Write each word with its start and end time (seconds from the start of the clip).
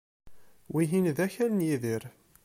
Wihin 0.73 1.05
d 1.15 1.17
akal 1.25 1.51
n 1.53 1.65
Yidir. 1.67 2.03